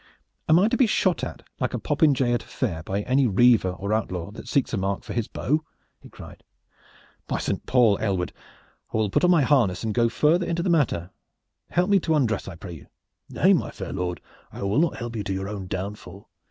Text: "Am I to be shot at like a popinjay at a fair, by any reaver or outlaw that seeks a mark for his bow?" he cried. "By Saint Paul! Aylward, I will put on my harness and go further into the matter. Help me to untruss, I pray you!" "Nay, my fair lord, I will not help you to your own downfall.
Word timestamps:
"Am 0.49 0.57
I 0.57 0.67
to 0.67 0.75
be 0.77 0.87
shot 0.87 1.23
at 1.23 1.43
like 1.59 1.75
a 1.75 1.79
popinjay 1.79 2.33
at 2.33 2.41
a 2.43 2.47
fair, 2.47 2.81
by 2.81 3.01
any 3.03 3.27
reaver 3.27 3.69
or 3.69 3.93
outlaw 3.93 4.31
that 4.31 4.47
seeks 4.47 4.73
a 4.73 4.77
mark 4.77 5.03
for 5.03 5.13
his 5.13 5.27
bow?" 5.27 5.63
he 6.01 6.09
cried. 6.09 6.43
"By 7.27 7.37
Saint 7.37 7.67
Paul! 7.67 7.99
Aylward, 8.01 8.33
I 8.91 8.97
will 8.97 9.11
put 9.11 9.23
on 9.23 9.29
my 9.29 9.43
harness 9.43 9.83
and 9.83 9.93
go 9.93 10.09
further 10.09 10.47
into 10.47 10.63
the 10.63 10.71
matter. 10.71 11.11
Help 11.69 11.91
me 11.91 11.99
to 11.99 12.15
untruss, 12.15 12.47
I 12.47 12.55
pray 12.55 12.73
you!" 12.73 12.87
"Nay, 13.29 13.53
my 13.53 13.69
fair 13.69 13.93
lord, 13.93 14.21
I 14.51 14.63
will 14.63 14.79
not 14.79 14.97
help 14.97 15.15
you 15.15 15.23
to 15.23 15.33
your 15.33 15.47
own 15.47 15.67
downfall. 15.67 16.27